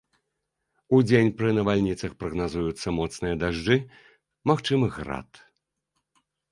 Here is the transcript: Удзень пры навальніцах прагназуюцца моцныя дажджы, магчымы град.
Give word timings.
Удзень 0.99 1.29
пры 1.41 1.49
навальніцах 1.57 2.11
прагназуюцца 2.21 2.97
моцныя 3.01 3.35
дажджы, 3.45 3.77
магчымы 4.53 4.87
град. 4.99 5.29